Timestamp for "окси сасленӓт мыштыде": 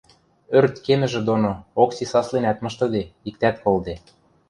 1.83-3.03